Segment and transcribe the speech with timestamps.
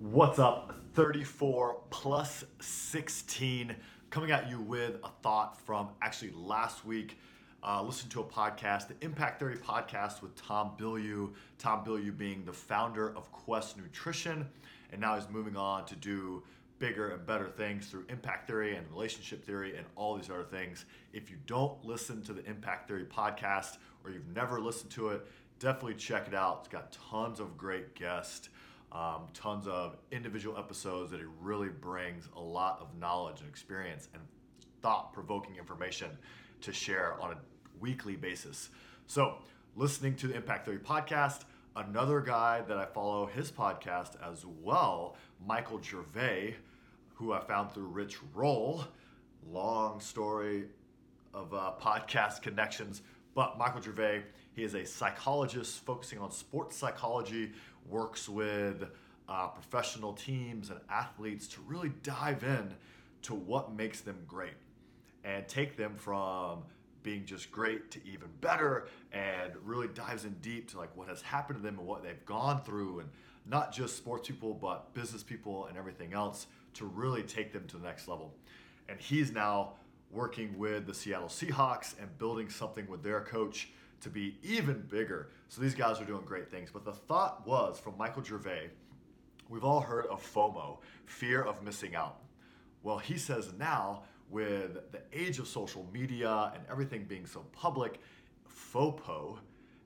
[0.00, 0.74] What's up?
[0.94, 3.76] 34 plus 16
[4.08, 7.18] coming at you with a thought from actually last week.
[7.62, 11.34] Uh, listen to a podcast, the Impact Theory podcast with Tom Bilyeu.
[11.58, 14.48] Tom Bilyeu being the founder of Quest Nutrition,
[14.90, 16.44] and now he's moving on to do
[16.78, 20.86] bigger and better things through impact theory and relationship theory and all these other things.
[21.12, 25.26] If you don't listen to the Impact Theory podcast or you've never listened to it,
[25.58, 26.60] definitely check it out.
[26.60, 28.48] It's got tons of great guests
[28.92, 34.08] um, tons of individual episodes that he really brings a lot of knowledge and experience
[34.14, 34.22] and
[34.82, 36.10] thought provoking information
[36.62, 37.36] to share on a
[37.80, 38.70] weekly basis.
[39.06, 39.36] So,
[39.76, 41.44] listening to the Impact Theory podcast,
[41.76, 45.16] another guy that I follow his podcast as well,
[45.46, 46.56] Michael Gervais,
[47.14, 48.84] who I found through Rich Roll.
[49.50, 50.66] Long story
[51.32, 53.02] of uh, podcast connections,
[53.34, 57.52] but Michael Gervais, he is a psychologist focusing on sports psychology
[57.88, 58.84] works with
[59.28, 62.74] uh, professional teams and athletes to really dive in
[63.22, 64.54] to what makes them great
[65.24, 66.62] and take them from
[67.02, 71.22] being just great to even better and really dives in deep to like what has
[71.22, 73.08] happened to them and what they've gone through and
[73.46, 77.76] not just sports people but business people and everything else to really take them to
[77.76, 78.34] the next level.
[78.88, 79.74] And he's now
[80.10, 83.70] working with the Seattle Seahawks and building something with their coach
[84.00, 85.30] to be even bigger.
[85.48, 86.70] So these guys are doing great things.
[86.72, 88.70] But the thought was from Michael Gervais,
[89.48, 92.20] we've all heard of FOMO, fear of missing out.
[92.82, 98.00] Well, he says now, with the age of social media and everything being so public,
[98.72, 99.38] FOPO,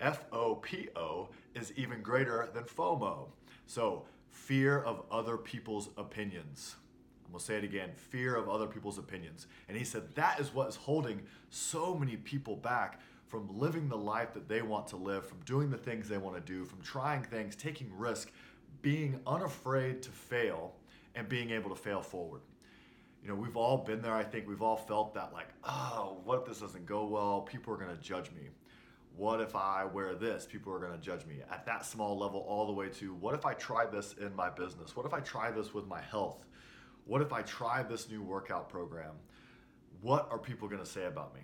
[0.00, 3.28] F O P O, is even greater than FOMO.
[3.66, 6.76] So, fear of other people's opinions.
[7.24, 9.46] And we'll say it again fear of other people's opinions.
[9.68, 13.96] And he said that is what is holding so many people back from living the
[13.96, 16.80] life that they want to live, from doing the things they want to do, from
[16.82, 18.30] trying things, taking risk,
[18.82, 20.74] being unafraid to fail,
[21.14, 22.42] and being able to fail forward.
[23.22, 24.14] You know, we've all been there.
[24.14, 27.40] I think we've all felt that, like, oh, what if this doesn't go well?
[27.40, 28.48] People are going to judge me.
[29.16, 30.46] What if I wear this?
[30.46, 31.40] People are going to judge me.
[31.50, 34.50] At that small level, all the way to what if I try this in my
[34.50, 34.94] business?
[34.94, 36.44] What if I try this with my health?
[37.06, 39.14] What if I try this new workout program?
[40.02, 41.40] What are people going to say about me?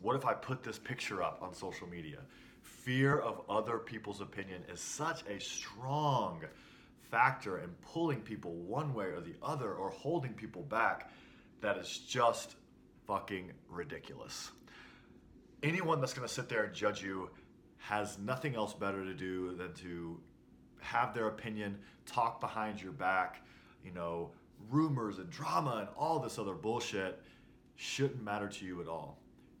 [0.00, 2.18] What if I put this picture up on social media?
[2.62, 6.42] Fear of other people's opinion is such a strong
[7.10, 11.10] factor in pulling people one way or the other or holding people back
[11.60, 12.56] that is just
[13.06, 14.50] fucking ridiculous.
[15.62, 17.30] Anyone that's gonna sit there and judge you
[17.78, 20.20] has nothing else better to do than to
[20.80, 23.42] have their opinion, talk behind your back,
[23.84, 24.30] you know,
[24.70, 27.20] rumors and drama and all this other bullshit
[27.76, 29.18] shouldn't matter to you at all.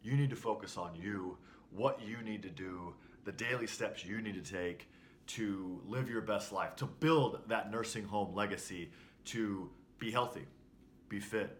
[0.08, 1.36] You need to focus on you,
[1.70, 2.94] what you need to do,
[3.26, 4.88] the daily steps you need to take
[5.26, 8.90] to live your best life, to build that nursing home legacy,
[9.26, 9.68] to
[9.98, 10.46] be healthy,
[11.10, 11.58] be fit,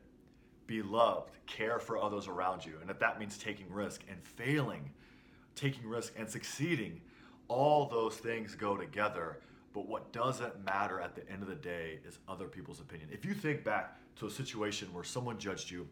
[0.67, 2.79] be loved, care for others around you.
[2.81, 4.93] And if that means taking risk and failing,
[5.55, 7.03] taking risk and succeeding,
[7.49, 9.41] all those things go together.
[9.75, 13.11] But what doesn't matter at the end of the day is other people's opinion.
[13.13, 15.87] If you think back to a situation where someone judged you,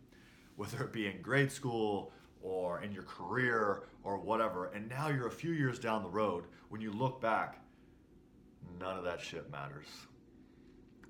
[0.57, 4.67] whether it be in grade school or in your career or whatever.
[4.67, 6.45] And now you're a few years down the road.
[6.69, 7.61] When you look back,
[8.81, 9.87] none of that shit matters.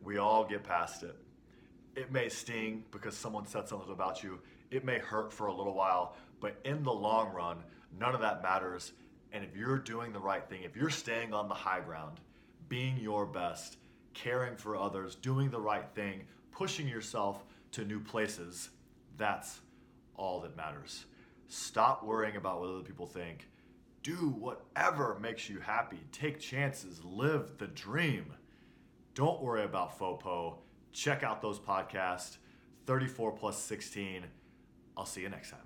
[0.03, 1.16] We all get past it.
[1.97, 4.38] It may sting because someone said something about you.
[4.70, 7.58] It may hurt for a little while, but in the long run,
[7.98, 8.93] none of that matters.
[9.32, 12.20] And if you're doing the right thing, if you're staying on the high ground,
[12.69, 13.78] being your best,
[14.14, 18.70] caring for others, doing the right thing, pushing yourself to new places,
[19.16, 19.60] that's
[20.16, 21.04] all that matters.
[21.49, 23.49] Stop worrying about what other people think.
[24.03, 26.01] Do whatever makes you happy.
[26.12, 27.05] Take chances.
[27.05, 28.33] Live the dream.
[29.15, 30.59] Don't worry about FOPO.
[30.93, 32.39] Check out those podcasts
[32.87, 34.25] 34 plus 16.
[34.97, 35.61] I'll see you next time.